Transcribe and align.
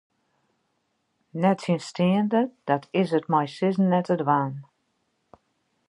Nettsjinsteande 1.41 2.41
dat 2.67 2.83
is 3.01 3.09
it 3.19 3.29
mei 3.31 3.47
sizzen 3.55 3.87
net 3.91 4.05
te 4.07 4.15
dwaan. 4.21 4.53